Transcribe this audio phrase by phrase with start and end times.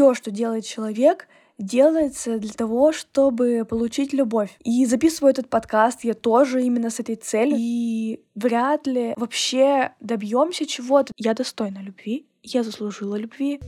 [0.00, 1.28] все, что делает человек,
[1.58, 4.48] делается для того, чтобы получить любовь.
[4.64, 7.58] И записываю этот подкаст я тоже именно с этой целью.
[7.60, 11.12] И вряд ли вообще добьемся чего-то.
[11.18, 13.60] Я достойна любви, я заслужила любви.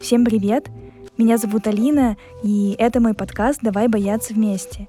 [0.00, 0.68] Всем привет!
[1.16, 4.86] Меня зовут Алина, и это мой подкаст «Давай бояться вместе».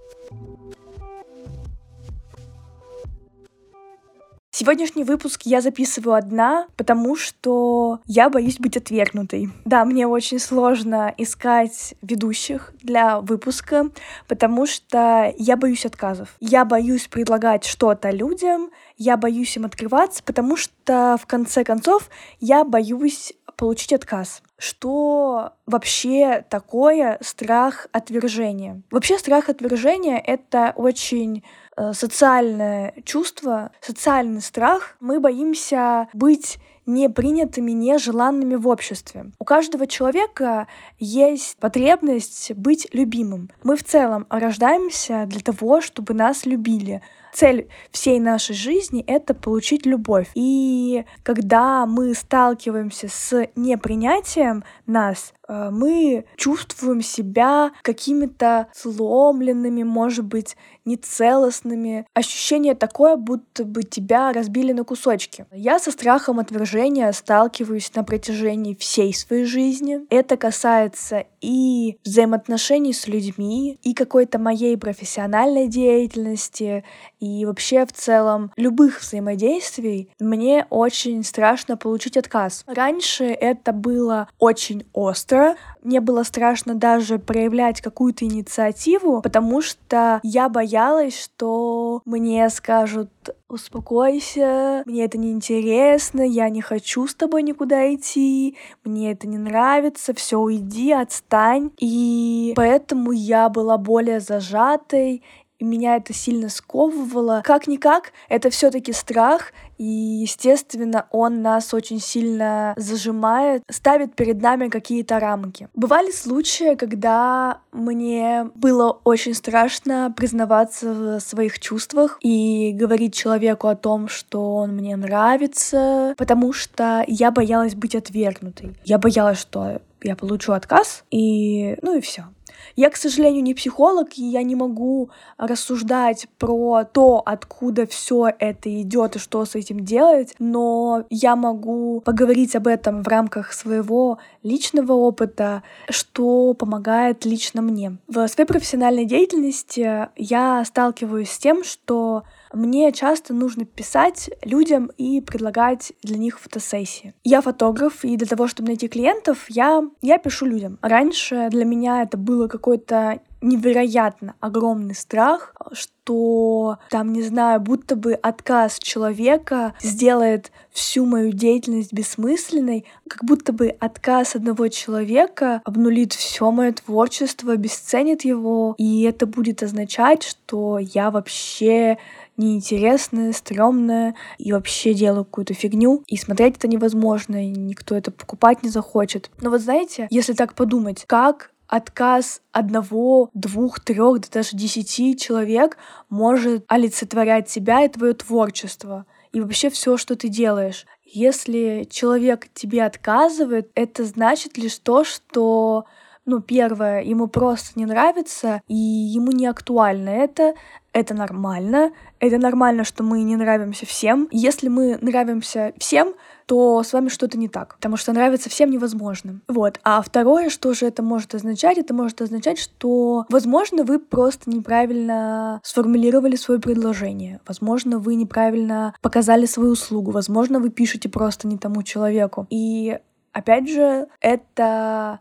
[4.60, 9.52] Сегодняшний выпуск я записываю одна, потому что я боюсь быть отвергнутой.
[9.64, 13.90] Да, мне очень сложно искать ведущих для выпуска,
[14.28, 16.36] потому что я боюсь отказов.
[16.42, 22.10] Я боюсь предлагать что-то людям, я боюсь им открываться, потому что в конце концов
[22.42, 24.42] я боюсь получить отказ.
[24.58, 28.82] Что вообще такое страх отвержения?
[28.92, 31.46] Вообще страх отвержения— это очень
[31.94, 34.96] социальное чувство, социальный страх.
[35.00, 39.32] Мы боимся быть непринятыми, нежеланными в обществе.
[39.40, 43.50] У каждого человека есть потребность быть любимым.
[43.64, 47.02] Мы в целом рождаемся для того, чтобы нас любили.
[47.32, 50.30] Цель всей нашей жизни— это получить любовь.
[50.34, 60.56] И когда мы сталкиваемся с непринятием нас, э, мы чувствуем себя какими-то сломленными, может быть,
[60.86, 62.06] нецелостными.
[62.14, 65.46] Ощущение такое, будто бы тебя разбили на кусочки.
[65.52, 70.02] Я со страхом отвержения сталкиваюсь на протяжении всей своей жизни.
[70.10, 76.84] Это касается и взаимоотношений с людьми, и какой-то моей профессиональной деятельности,
[77.20, 80.10] и вообще в целом любых взаимодействий.
[80.20, 82.64] Мне очень страшно получить отказ.
[82.68, 85.39] Раньше это было очень остро,
[85.82, 93.10] мне было страшно даже проявлять какую-то инициативу, потому что я боялась, что мне скажут
[93.48, 99.38] успокойся, мне это не интересно, я не хочу с тобой никуда идти, мне это не
[99.38, 101.72] нравится, все уйди, отстань.
[101.80, 105.24] И поэтому я была более зажатой,
[105.66, 107.42] меня это сильно сковывало.
[107.44, 114.68] Как-никак, это все таки страх, и, естественно, он нас очень сильно зажимает, ставит перед нами
[114.68, 115.70] какие-то рамки.
[115.74, 123.76] Бывали случаи, когда мне было очень страшно признаваться в своих чувствах и говорить человеку о
[123.76, 128.76] том, что он мне нравится, потому что я боялась быть отвергнутой.
[128.84, 132.26] Я боялась, что я получу отказ, и ну и все.
[132.76, 138.82] Я, к сожалению, не психолог, и я не могу рассуждать про то, откуда все это
[138.82, 144.20] идет и что с этим делать, но я могу поговорить об этом в рамках своего
[144.44, 147.98] личного опыта, что помогает лично мне.
[148.08, 152.24] В своей профессиональной деятельности я сталкиваюсь с тем, что
[152.54, 157.14] мне часто нужно писать людям и предлагать для них фотосессии.
[157.24, 160.78] Я фотограф, и для того, чтобы найти клиентов, я, я пишу людям.
[160.82, 168.14] Раньше для меня это было какой-то невероятно огромный страх, что там, не знаю, будто бы
[168.14, 176.52] отказ человека сделает всю мою деятельность бессмысленной, как будто бы отказ одного человека обнулит все
[176.52, 181.98] мое творчество, обесценит его, и это будет означать, что я вообще
[182.40, 188.64] неинтересное, стрёмное, и вообще делаю какую-то фигню, и смотреть это невозможно, и никто это покупать
[188.64, 189.30] не захочет.
[189.42, 195.78] Но вот знаете, если так подумать, как отказ одного, двух, трех, да даже десяти человек
[196.10, 200.86] может олицетворять тебя и твое творчество и вообще все, что ты делаешь.
[201.04, 205.86] Если человек тебе отказывает, это значит лишь то, что
[206.30, 210.54] ну, первое, ему просто не нравится, и ему не актуально это,
[210.94, 211.92] это нормально.
[212.20, 214.28] Это нормально, что мы не нравимся всем.
[214.32, 216.14] Если мы нравимся всем,
[216.46, 219.40] то с вами что-то не так, потому что нравится всем невозможно.
[219.48, 219.80] Вот.
[219.84, 221.78] А второе, что же это может означать?
[221.78, 227.40] Это может означать, что, возможно, вы просто неправильно сформулировали свое предложение.
[227.48, 230.12] Возможно, вы неправильно показали свою услугу.
[230.12, 232.48] Возможно, вы пишете просто не тому человеку.
[232.50, 232.98] И
[233.32, 235.20] опять же, это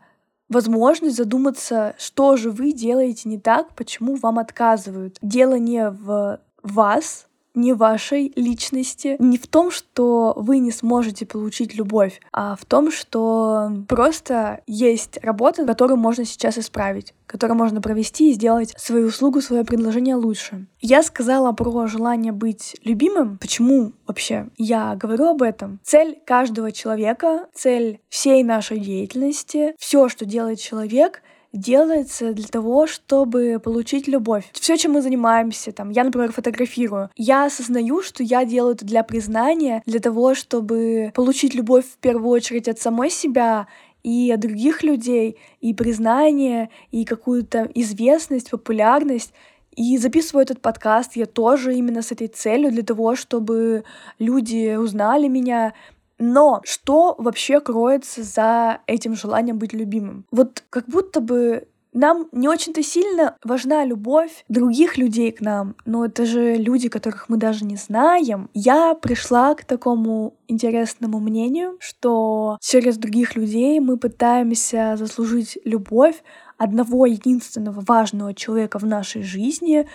[0.48, 5.18] возможность задуматься, что же вы делаете не так, почему вам отказывают.
[5.22, 7.27] Дело не в вас,
[7.58, 12.90] не вашей личности, не в том, что вы не сможете получить любовь, а в том,
[12.90, 19.40] что просто есть работа, которую можно сейчас исправить, которую можно провести и сделать свою услугу,
[19.40, 20.66] свое предложение лучше.
[20.80, 23.38] Я сказала про желание быть любимым.
[23.38, 25.80] Почему вообще я говорю об этом?
[25.82, 31.22] Цель каждого человека, цель всей нашей деятельности, все, что делает человек—
[31.52, 34.50] делается для того, чтобы получить любовь.
[34.52, 39.02] Все, чем мы занимаемся, там, я, например, фотографирую, я осознаю, что я делаю это для
[39.02, 43.66] признания, для того, чтобы получить любовь в первую очередь от самой себя
[44.02, 49.32] и от других людей, и признание, и какую-то известность, популярность.
[49.74, 53.84] И записываю этот подкаст я тоже именно с этой целью, для того, чтобы
[54.18, 55.72] люди узнали меня,
[56.18, 60.26] но что вообще кроется за этим желанием быть любимым?
[60.30, 66.04] Вот как будто бы нам не очень-то сильно важна любовь других людей к нам, но
[66.04, 68.50] это же люди, которых мы даже не знаем.
[68.54, 76.22] Я пришла к такому интересному мнению, что через других людей мы пытаемся заслужить любовь
[76.56, 79.88] одного единственного важного человека в нашей жизни,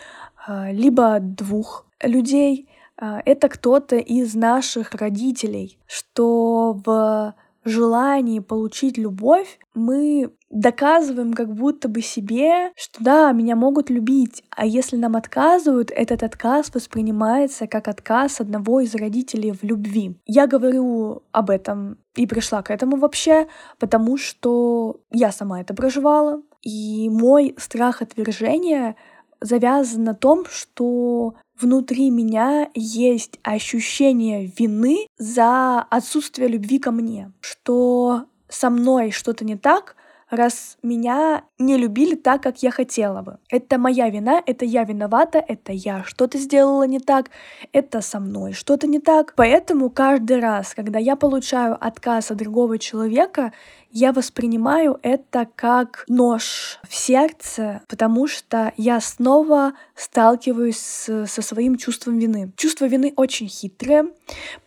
[0.46, 2.68] а, либо двух людей,
[2.98, 7.36] это кто-то из наших родителей, что в
[7.66, 14.66] желании получить любовь мы доказываем как будто бы себе, что да, меня могут любить, а
[14.66, 20.16] если нам отказывают, этот отказ воспринимается как отказ одного из родителей в любви.
[20.26, 23.48] Я говорю об этом и пришла к этому вообще,
[23.80, 28.96] потому что я сама это проживала, и мой страх отвержения
[29.42, 38.26] завязан на том, что внутри меня есть ощущение вины за отсутствие любви ко мне, что
[38.50, 39.96] со мной что-то не так,
[40.36, 43.38] раз меня не любили так, как я хотела бы.
[43.50, 47.30] Это моя вина, это я виновата, это я что-то сделала не так,
[47.72, 49.34] это со мной что-то не так.
[49.36, 53.54] Поэтому каждый раз, когда я получаю отказ от другого человека,
[53.96, 61.78] я воспринимаю это как нож в сердце, потому что я снова сталкиваюсь с, со своим
[61.78, 62.52] чувством вины.
[62.58, 64.08] Чувство вины очень хитрое,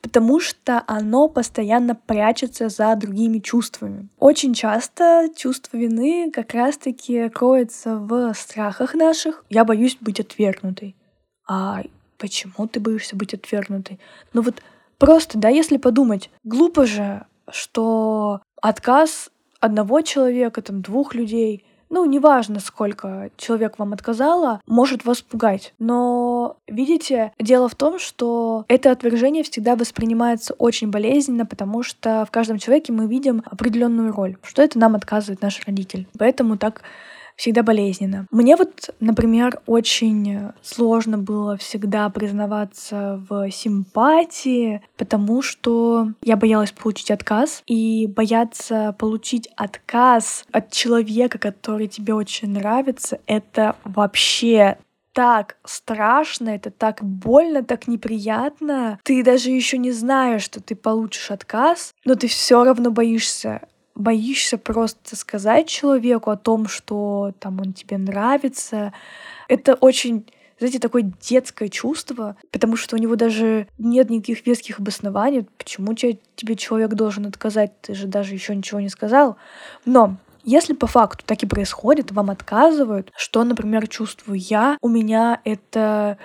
[0.01, 4.09] потому что оно постоянно прячется за другими чувствами.
[4.21, 9.45] Очень часто чувство вины как раз-таки кроется в страхах наших.
[9.49, 10.97] Я боюсь быть отвергнутой.
[11.49, 11.83] А
[12.19, 13.99] почему ты боишься быть отвергнутой?
[14.33, 14.63] Ну вот
[14.99, 19.31] просто, да, если подумать, глупо же что отказ
[19.61, 25.75] одного человека, там, двух людей, ну, неважно, сколько человек вам отказало, может вас пугать.
[25.79, 32.31] Но, видите, дело в том, что это отвержение всегда воспринимается очень болезненно, потому что в
[32.31, 36.07] каждом человеке мы видим определенную роль, что это нам отказывает наш родитель.
[36.19, 36.83] Поэтому так
[37.37, 38.27] всегда болезненно.
[38.31, 47.11] Мне вот, например, очень сложно было всегда признаваться в симпатии, потому что я боялась получить
[47.11, 54.79] отказ, и бояться получить отказ от человека, который тебе очень нравится, это вообще
[55.17, 58.99] так страшно, это так больно, так неприятно.
[59.03, 63.63] Ты даже еще не знаешь, что ты получишь отказ, но ты все равно боишься
[63.97, 68.93] боишься просто сказать человеку о том, что там он тебе нравится.
[69.49, 70.27] Это очень
[70.59, 76.57] знаете, такое детское чувство, потому что у него даже нет никаких веских обоснований, почему тебе,
[76.57, 79.37] человек должен отказать, ты же даже еще ничего не сказал.
[79.85, 85.41] Но если по факту так и происходит, вам отказывают, что, например, чувствую я, у меня
[85.45, 86.17] это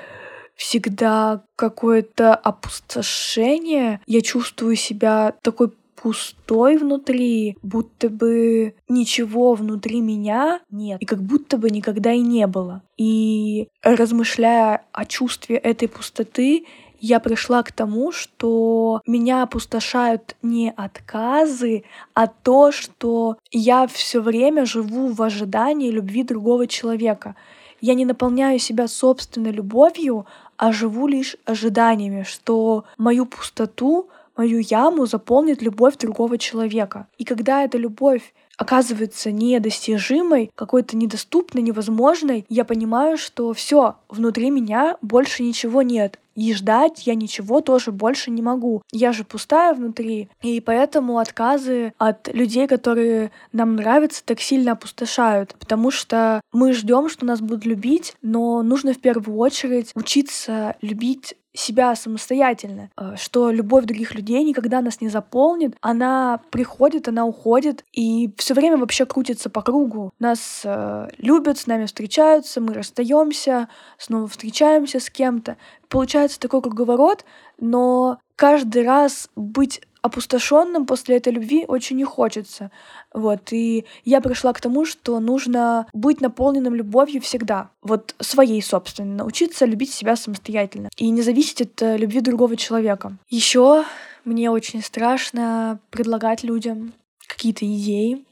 [0.55, 3.99] всегда какое-то опустошение.
[4.05, 11.57] Я чувствую себя такой пустой внутри, будто бы ничего внутри меня нет, и как будто
[11.57, 12.81] бы никогда и не было.
[12.97, 16.65] И размышляя о чувстве этой пустоты,
[16.99, 21.83] я пришла к тому, что меня опустошают не отказы,
[22.13, 27.35] а то, что я все время живу в ожидании любви другого человека.
[27.79, 35.05] Я не наполняю себя собственной любовью, а живу лишь ожиданиями, что мою пустоту мою яму
[35.05, 37.07] заполнит любовь другого человека.
[37.17, 44.97] И когда эта любовь оказывается недостижимой, какой-то недоступной, невозможной, я понимаю, что все, внутри меня
[45.01, 46.19] больше ничего нет.
[46.35, 48.83] И ждать я ничего тоже больше не могу.
[48.91, 55.55] Я же пустая внутри, и поэтому отказы от людей, которые нам нравятся, так сильно опустошают,
[55.59, 61.35] потому что мы ждем, что нас будут любить, но нужно в первую очередь учиться любить
[61.53, 67.83] себя самостоятельно, э, что любовь других людей никогда нас не заполнит, она приходит, она уходит,
[67.91, 70.13] и все время вообще крутится по кругу.
[70.19, 73.67] Нас э, любят, с нами встречаются, мы расстаемся,
[73.97, 75.57] снова встречаемся с кем-то.
[75.89, 77.25] Получается такой круговорот,
[77.59, 82.71] но каждый раз быть опустошенным после этой любви очень не хочется.
[83.13, 87.69] Вот, и я пришла к тому, что нужно быть наполненным любовью всегда.
[87.81, 93.17] Вот своей собственной, научиться любить себя самостоятельно и не зависеть от э, любви другого человека.
[93.29, 93.83] Еще
[94.25, 96.93] мне очень страшно предлагать людям
[97.27, 98.25] какие-то идеи,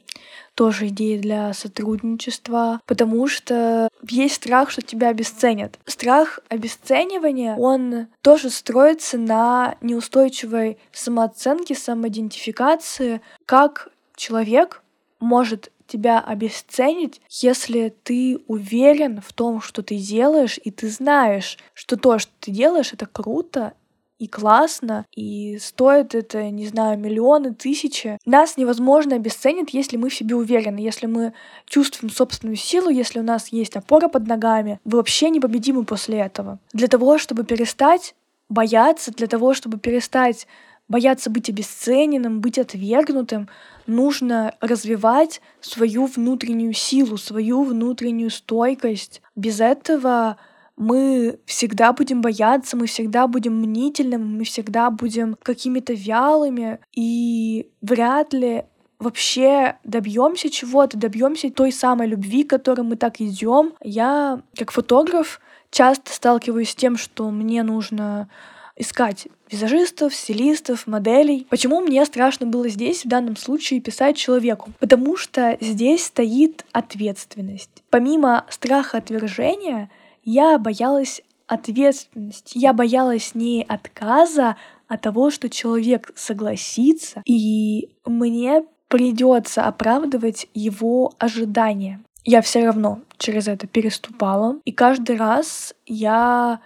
[0.54, 5.78] тоже идея для сотрудничества, потому что есть страх, что тебя обесценят.
[5.86, 14.82] Страх обесценивания, он тоже строится на неустойчивой самооценке, самоидентификации, как человек
[15.18, 21.96] может тебя обесценить, если ты уверен в том, что ты делаешь, и ты знаешь, что
[21.96, 23.74] то, что ты делаешь, это круто,
[24.20, 28.18] и классно, и стоит это, не знаю, миллионы, тысячи.
[28.26, 31.32] Нас невозможно обесценить, если мы в себе уверены, если мы
[31.64, 34.78] чувствуем собственную силу, если у нас есть опора под ногами.
[34.84, 36.58] Вы вообще непобедимы после этого.
[36.74, 38.14] Для того, чтобы перестать
[38.50, 40.46] бояться, для того, чтобы перестать
[40.86, 43.48] бояться быть обесцененным, быть отвергнутым,
[43.86, 49.22] нужно развивать свою внутреннюю силу, свою внутреннюю стойкость.
[49.34, 50.36] Без этого
[50.80, 58.32] мы всегда будем бояться, мы всегда будем мнительными, мы всегда будем какими-то вялыми, и вряд
[58.32, 58.64] ли
[58.98, 63.74] вообще добьемся чего-то, добьемся той самой любви, к которой мы так идем.
[63.82, 68.30] Я, как фотограф, часто сталкиваюсь с тем, что мне нужно
[68.74, 71.46] искать визажистов, стилистов, моделей.
[71.50, 74.70] Почему мне страшно было здесь, в данном случае, писать человеку?
[74.78, 77.82] Потому что здесь стоит ответственность.
[77.90, 79.90] Помимо страха отвержения,
[80.24, 82.56] я боялась ответственности.
[82.56, 84.56] Я боялась не отказа,
[84.88, 92.00] а того, что человек согласится, и мне придется оправдывать его ожидания.
[92.24, 96.60] Я все равно через это переступала, и каждый раз я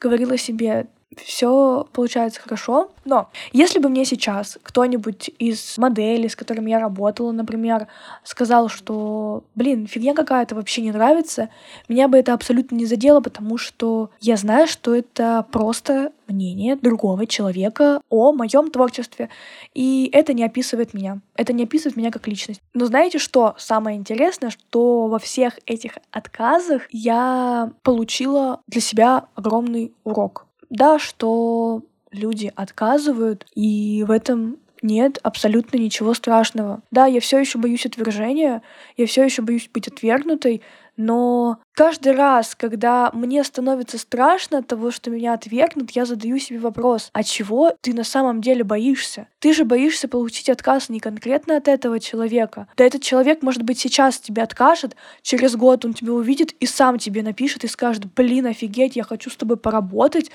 [0.00, 2.90] говорила себе, все получается хорошо.
[3.04, 7.86] Но если бы мне сейчас кто-нибудь из моделей, с которыми я работала, например,
[8.24, 11.48] сказал, что, блин, фигня какая-то вообще не нравится,
[11.88, 17.26] меня бы это абсолютно не задело, потому что я знаю, что это просто мнение другого
[17.26, 19.30] человека о моем творчестве.
[19.74, 21.20] И это не описывает меня.
[21.34, 22.60] Это не описывает меня как личность.
[22.74, 29.92] Но знаете, что самое интересное, что во всех этих отказах я получила для себя огромный
[30.04, 36.82] урок да, что люди отказывают, и в этом нет абсолютно ничего страшного.
[36.90, 38.62] Да, я все еще боюсь отвержения,
[38.96, 40.62] я все еще боюсь быть отвергнутой,
[40.98, 46.58] но каждый раз, когда мне становится страшно от того, что меня отвергнут, я задаю себе
[46.58, 49.28] вопрос, а чего ты на самом деле боишься?
[49.38, 52.66] Ты же боишься получить отказ не конкретно от этого человека.
[52.76, 56.98] Да этот человек, может быть, сейчас тебе откажет, через год он тебя увидит и сам
[56.98, 60.32] тебе напишет и скажет, блин, офигеть, я хочу с тобой поработать,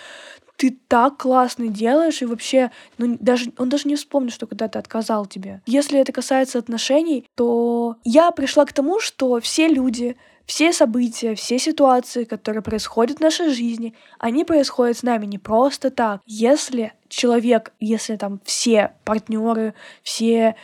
[0.64, 5.26] ты так классно делаешь, и вообще, ну, даже, он даже не вспомнит, что когда-то отказал
[5.26, 5.62] тебе.
[5.66, 10.16] Если это касается отношений, то я пришла к тому, что все люди,
[10.46, 15.92] все события, все ситуации, которые происходят в нашей жизни, они происходят с нами не просто
[15.92, 16.22] так.
[16.26, 20.56] Если человек, если там все партнеры, все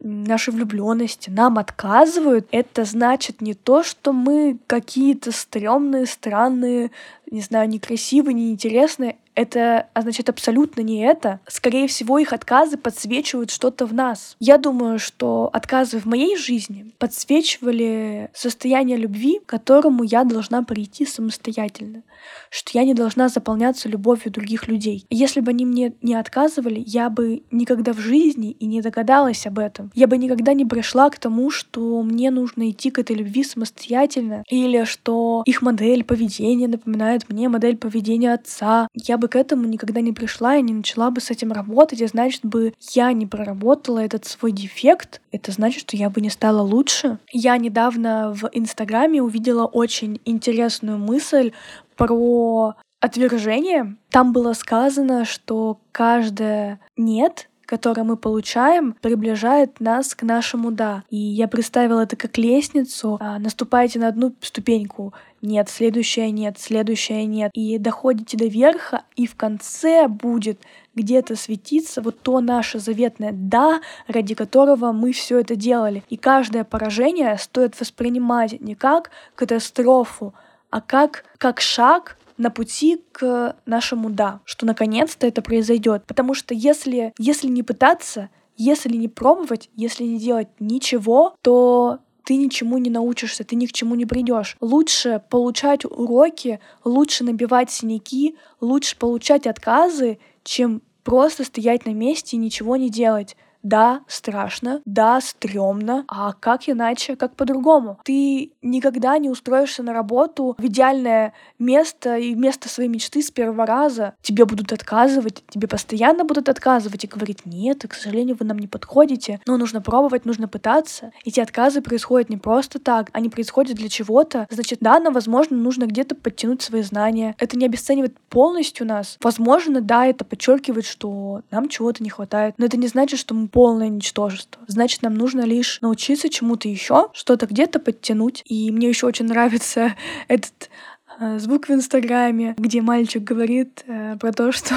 [0.00, 6.92] наши влюбленности нам отказывают, это значит не то, что мы какие-то стрёмные, странные,
[7.30, 11.38] не знаю, некрасивые, неинтересные это означает абсолютно не это.
[11.46, 14.34] Скорее всего, их отказы подсвечивают что-то в нас.
[14.40, 21.06] Я думаю, что отказы в моей жизни подсвечивали состояние любви, к которому я должна прийти
[21.06, 22.02] самостоятельно,
[22.50, 25.06] что я не должна заполняться любовью других людей.
[25.08, 29.60] если бы они мне не отказывали, я бы никогда в жизни и не догадалась об
[29.60, 29.92] этом.
[29.94, 34.42] Я бы никогда не пришла к тому, что мне нужно идти к этой любви самостоятельно,
[34.50, 38.88] или что их модель поведения напоминает мне модель поведения отца.
[38.94, 42.06] Я бы к этому никогда не пришла и не начала бы с этим работать, и
[42.06, 46.62] значит бы я не проработала этот свой дефект, это значит, что я бы не стала
[46.62, 47.18] лучше.
[47.30, 51.52] Я недавно в Инстаграме увидела очень интересную мысль
[51.96, 53.96] про отвержение.
[54.10, 61.04] Там было сказано, что каждое «нет» которое мы получаем, приближает нас к нашему «да».
[61.10, 63.18] И я представила это как лестницу.
[63.20, 67.50] А, наступаете на одну ступеньку, нет, следующая нет, следующая нет.
[67.54, 70.60] И доходите до верха, и в конце будет
[70.94, 76.02] где-то светиться вот то наше заветное «да», ради которого мы все это делали.
[76.08, 80.34] И каждое поражение стоит воспринимать не как катастрофу,
[80.70, 86.04] а как, как шаг на пути к нашему «да», что наконец-то это произойдет.
[86.06, 92.36] Потому что если, если не пытаться, если не пробовать, если не делать ничего, то ты
[92.36, 94.58] ничему не научишься, ты ни к чему не придешь.
[94.60, 102.38] Лучше получать уроки, лучше набивать синяки, лучше получать отказы, чем просто стоять на месте и
[102.38, 103.34] ничего не делать.
[103.62, 107.98] Да, страшно, да, стрёмно, а как иначе, как по-другому?
[108.04, 113.66] Ты никогда не устроишься на работу в идеальное место и место своей мечты с первого
[113.66, 114.14] раза.
[114.22, 118.68] Тебе будут отказывать, тебе постоянно будут отказывать и говорить, нет, к сожалению, вы нам не
[118.68, 121.12] подходите, но нужно пробовать, нужно пытаться.
[121.24, 124.46] Эти отказы происходят не просто так, они происходят для чего-то.
[124.50, 127.34] Значит, да, нам, возможно, нужно где-то подтянуть свои знания.
[127.38, 129.18] Это не обесценивает полностью нас.
[129.20, 133.48] Возможно, да, это подчеркивает, что нам чего-то не хватает, но это не значит, что мы
[133.58, 134.62] полное ничтожество.
[134.68, 138.40] Значит, нам нужно лишь научиться чему-то еще, что-то где-то подтянуть.
[138.44, 139.96] И мне еще очень нравится
[140.28, 140.70] этот
[141.18, 144.76] э, звук в Инстаграме, где мальчик говорит э, про то, что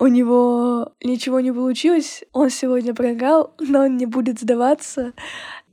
[0.00, 5.12] у него ничего не получилось, он сегодня проиграл, но он не будет сдаваться.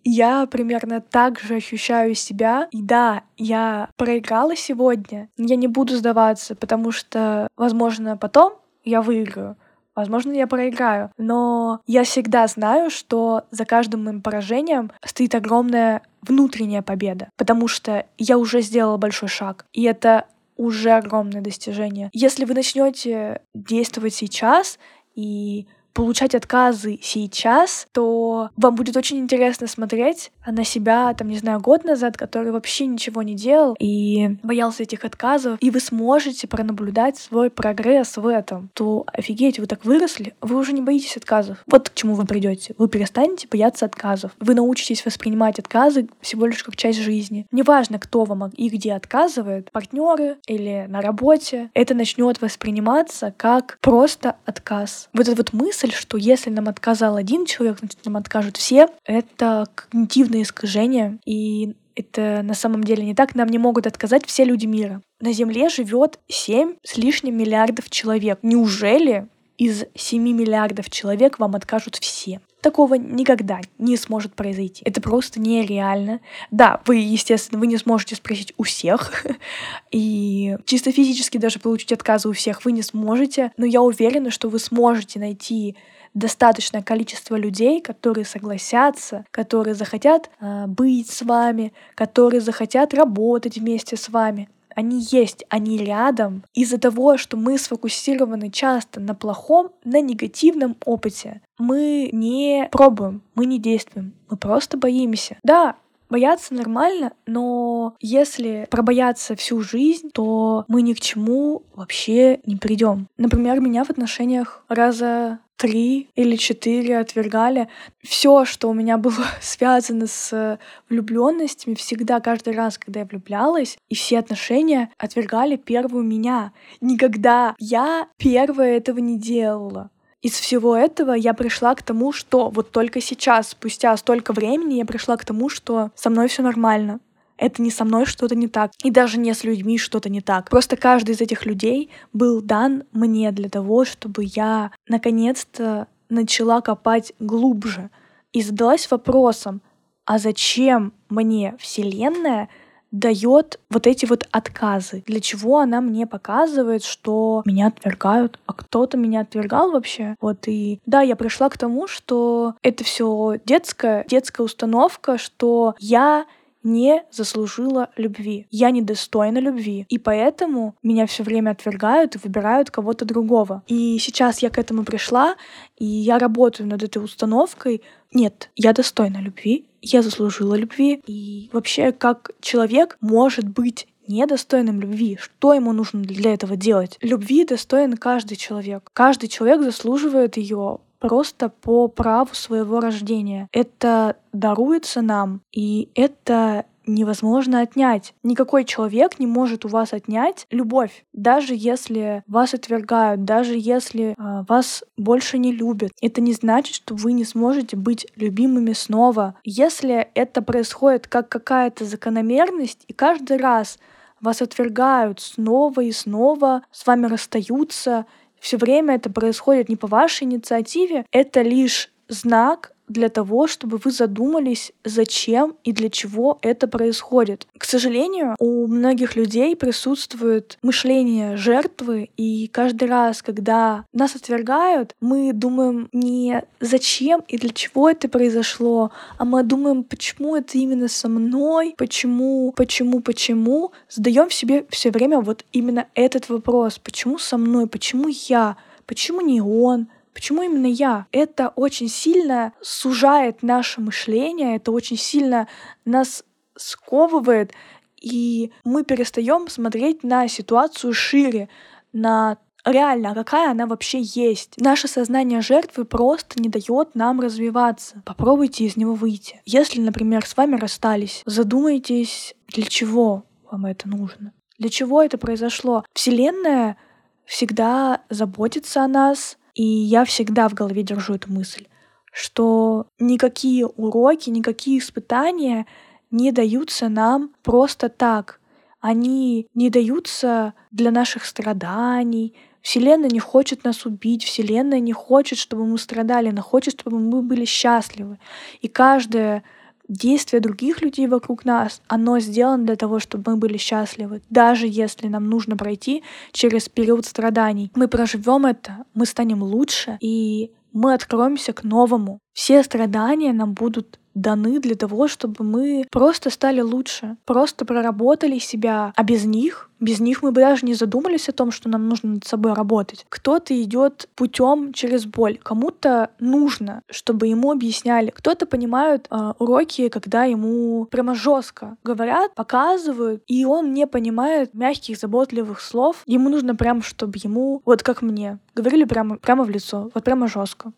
[0.03, 2.67] Я примерно так же ощущаю себя.
[2.70, 8.53] И да, я проиграла сегодня, но я не буду сдаваться, потому что, возможно, потом
[8.84, 9.58] я выиграю.
[9.95, 16.81] Возможно, я проиграю, но я всегда знаю, что за каждым моим поражением стоит огромная внутренняя
[16.81, 20.25] победа, потому что я уже сделала большой шаг, и это
[20.57, 22.09] уже огромное достижение.
[22.13, 24.79] Если вы начнете действовать сейчас
[25.15, 31.59] и получать отказы сейчас, то вам будет очень интересно смотреть на себя, там, не знаю,
[31.59, 37.17] год назад, который вообще ничего не делал и боялся этих отказов, и вы сможете пронаблюдать
[37.17, 41.63] свой прогресс в этом, то офигеть, вы так выросли, вы уже не боитесь отказов.
[41.67, 42.75] Вот к чему вы придете.
[42.77, 44.31] Вы перестанете бояться отказов.
[44.39, 47.47] Вы научитесь воспринимать отказы всего лишь как часть жизни.
[47.51, 54.35] Неважно, кто вам и где отказывает, партнеры или на работе, это начнет восприниматься как просто
[54.45, 55.09] отказ.
[55.13, 59.67] Вот эта вот мысль, что если нам отказал один человек, значит нам откажут все, это
[59.75, 63.35] когнитивно когнитивные искажения, и это на самом деле не так.
[63.35, 65.01] Нам не могут отказать все люди мира.
[65.21, 68.39] На Земле живет 7 с лишним миллиардов человек.
[68.41, 72.41] Неужели из 7 миллиардов человек вам откажут все?
[72.61, 74.81] Такого никогда не сможет произойти.
[74.85, 76.21] Это просто нереально.
[76.49, 79.25] Да, вы, естественно, вы не сможете спросить у всех.
[79.91, 83.51] И чисто физически даже получить отказы у всех вы не сможете.
[83.57, 85.75] Но я уверена, что вы сможете найти
[86.13, 93.98] достаточное количество людей, которые согласятся, которые захотят э, быть с вами, которые захотят работать вместе
[93.98, 94.50] с вами.
[94.75, 96.43] Они есть, они рядом.
[96.53, 103.46] Из-за того, что мы сфокусированы часто на плохом, на негативном опыте, мы не пробуем, мы
[103.46, 105.38] не действуем, мы просто боимся.
[105.43, 105.75] Да,
[106.10, 113.07] Бояться нормально, но если пробояться всю жизнь, то мы ни к чему вообще не придем.
[113.18, 117.68] Например, меня в отношениях раза три или четыре отвергали.
[118.01, 123.96] Все, что у меня было связано с влюбленностями, всегда, каждый раз, когда я влюблялась, и
[123.96, 126.53] все отношения отвергали первую меня.
[126.81, 129.89] Никогда я первая этого не делала.
[130.22, 134.85] Из всего этого я пришла к тому, что вот только сейчас, спустя столько времени, я
[134.85, 137.01] пришла к тому, что со мной все нормально
[137.37, 138.72] это не со мной что-то не так.
[138.83, 140.50] И даже не с людьми что-то не так.
[140.50, 147.13] Просто каждый из этих людей был дан мне для того, чтобы я наконец-то начала копать
[147.19, 147.89] глубже
[148.31, 149.61] и задалась вопросом,
[150.05, 152.50] а зачем мне Вселенная
[152.91, 155.03] дает вот эти вот отказы?
[155.07, 158.39] Для чего она мне показывает, что меня отвергают?
[158.46, 160.15] А кто-то меня отвергал вообще?
[160.22, 166.25] Вот и да, я пришла к тому, что это все детская, детская установка, что я
[166.63, 168.47] не заслужила любви.
[168.49, 169.85] Я недостойна любви.
[169.89, 173.63] И поэтому меня все время отвергают и выбирают кого-то другого.
[173.67, 175.35] И сейчас я к этому пришла,
[175.77, 177.81] и я работаю над этой установкой.
[178.13, 181.01] Нет, я достойна любви, я заслужила любви.
[181.05, 185.17] И вообще, как человек может быть недостойным любви.
[185.19, 186.97] Что ему нужно для этого делать?
[187.01, 188.89] Любви достоин каждый человек.
[188.93, 193.50] Каждый человек заслуживает ее просто по праву своего рождения.
[193.51, 198.13] Это даруется нам, и это невозможно отнять.
[198.24, 204.44] Никакой человек не может у вас отнять любовь, даже если вас отвергают, даже если э,
[204.48, 205.92] вас больше не любят.
[206.01, 209.35] Это не значит, что вы не сможете быть любимыми снова.
[209.44, 213.77] Если это происходит как какая-то закономерность, и каждый раз
[214.24, 218.05] вас отвергают снова и снова, с вами расстаются,
[218.44, 223.91] все время это происходит не по вашей инициативе, это лишь знак для того, чтобы вы
[223.91, 227.48] задумались, зачем и для чего это происходит.
[227.57, 235.33] К сожалению, у многих людей присутствует мышление жертвы, и каждый раз, когда нас отвергают, мы
[235.33, 241.09] думаем не зачем и для чего это произошло, а мы думаем, почему это именно со
[241.09, 243.72] мной, почему, почему, почему.
[243.89, 249.41] Задаем себе все время вот именно этот вопрос, почему со мной, почему я, почему не
[249.41, 251.07] он, Почему именно я?
[251.11, 255.47] Это очень сильно сужает наше мышление, это очень сильно
[255.85, 256.23] нас
[256.55, 257.53] сковывает,
[257.99, 261.49] и мы перестаем смотреть на ситуацию шире,
[261.93, 264.55] на реально, а какая она вообще есть.
[264.57, 268.01] Наше сознание жертвы просто не дает нам развиваться.
[268.05, 269.41] Попробуйте из него выйти.
[269.45, 274.33] Если, например, с вами расстались, задумайтесь, для чего вам это нужно.
[274.57, 275.83] Для чего это произошло?
[275.93, 276.77] Вселенная
[277.25, 281.68] всегда заботится о нас, и я всегда в голове держу эту мысль,
[282.11, 285.66] что никакие уроки, никакие испытания
[286.11, 288.39] не даются нам просто так.
[288.79, 292.35] Они не даются для наших страданий.
[292.61, 297.22] Вселенная не хочет нас убить, Вселенная не хочет, чтобы мы страдали, она хочет, чтобы мы
[297.22, 298.20] были счастливы.
[298.61, 299.44] И каждое
[299.87, 304.22] действие других людей вокруг нас, оно сделано для того, чтобы мы были счастливы.
[304.29, 310.51] Даже если нам нужно пройти через период страданий, мы проживем это, мы станем лучше, и
[310.72, 312.19] мы откроемся к новому.
[312.33, 318.93] Все страдания нам будут даны для того, чтобы мы просто стали лучше, просто проработали себя,
[318.96, 322.11] а без них без них мы бы даже не задумались о том, что нам нужно
[322.11, 323.05] над собой работать.
[323.09, 328.11] Кто-то идет путем через боль, кому-то нужно, чтобы ему объясняли.
[328.11, 334.98] Кто-то понимает э, уроки, когда ему прямо жестко говорят, показывают, и он не понимает мягких,
[334.98, 336.03] заботливых слов.
[336.05, 340.27] Ему нужно прям, чтобы ему, вот как мне, говорили прямо, прямо в лицо, вот прямо
[340.27, 340.72] жестко.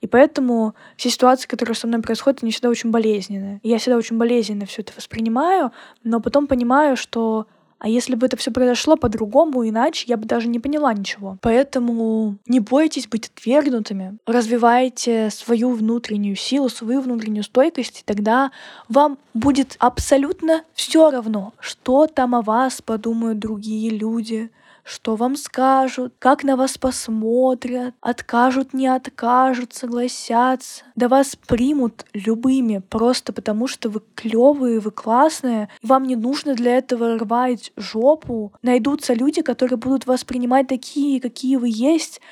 [0.00, 3.60] И поэтому все ситуации, которые со мной происходят, они всегда очень болезненные.
[3.62, 7.46] И я всегда очень болезненно все это воспринимаю, но потом понимаю, что
[7.78, 11.38] а если бы это все произошло по-другому, иначе, я бы даже не поняла ничего.
[11.40, 14.18] Поэтому не бойтесь быть отвергнутыми.
[14.26, 18.50] Развивайте свою внутреннюю силу, свою внутреннюю стойкость, и тогда
[18.88, 24.50] вам будет абсолютно все равно, что там о вас подумают другие люди,
[24.88, 30.84] что вам скажут, как на вас посмотрят, откажут, не откажут, согласятся.
[30.96, 36.54] Да вас примут любыми, просто потому что вы клевые, вы классные, и вам не нужно
[36.54, 38.54] для этого рвать жопу.
[38.62, 42.22] Найдутся люди, которые будут вас принимать такие, какие вы есть,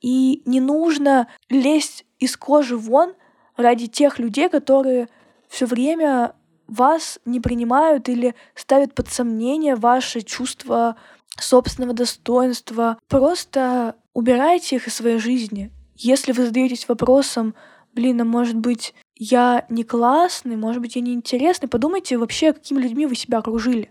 [0.00, 3.12] и не нужно лезть из кожи вон
[3.58, 5.08] ради тех людей, которые
[5.48, 6.34] все время
[6.66, 10.96] вас не принимают или ставят под сомнение ваши чувства
[11.38, 12.98] собственного достоинства.
[13.08, 15.70] Просто убирайте их из своей жизни.
[15.96, 17.54] Если вы задаетесь вопросом,
[17.94, 22.80] блин, а может быть, я не классный, может быть, я не интересный, подумайте вообще, какими
[22.80, 23.90] людьми вы себя окружили.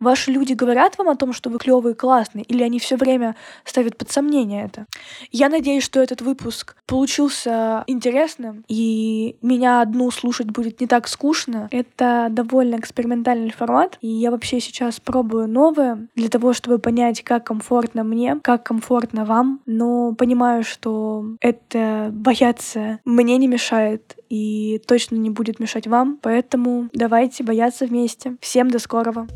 [0.00, 3.36] Ваши люди говорят вам о том, что вы клевый и классный, или они все время
[3.64, 4.86] ставят под сомнение это?
[5.30, 11.68] Я надеюсь, что этот выпуск получился интересным, и меня одну слушать будет не так скучно.
[11.70, 17.44] Это довольно экспериментальный формат, и я вообще сейчас пробую новое для того, чтобы понять, как
[17.46, 25.16] комфортно мне, как комфортно вам, но понимаю, что это бояться мне не мешает и точно
[25.16, 28.36] не будет мешать вам, поэтому давайте бояться вместе.
[28.40, 29.26] Всем до скорого!